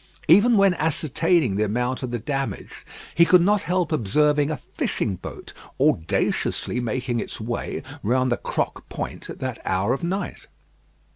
Even 0.27 0.57
while 0.57 0.73
ascertaining 0.79 1.57
the 1.57 1.63
amount 1.65 2.01
of 2.01 2.09
the 2.09 2.17
damage, 2.17 2.87
he 3.13 3.23
could 3.23 3.39
not 3.43 3.61
help 3.61 3.91
observing 3.91 4.49
a 4.49 4.57
fishing 4.57 5.17
boat 5.17 5.53
audaciously 5.79 6.79
making 6.79 7.19
its 7.19 7.39
way 7.39 7.83
round 8.01 8.31
the 8.31 8.37
Crocq 8.37 8.81
Point 8.89 9.29
at 9.29 9.37
that 9.37 9.59
hour 9.63 9.93
of 9.93 10.03
night. 10.03 10.47